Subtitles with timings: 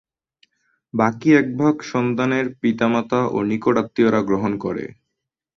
[0.93, 4.85] বাকি এক ভাগ সন্তানের পিতা-মাতা ও নিকট আত্মীয়রা গ্রহণ করে।